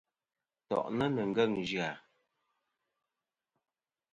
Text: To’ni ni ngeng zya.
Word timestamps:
To’ni 0.67 1.05
ni 1.15 1.23
ngeng 1.29 1.55
zya. 1.69 1.87